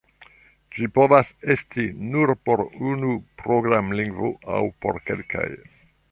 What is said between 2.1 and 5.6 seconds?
nur por unu programlingvo aŭ por kelkaj.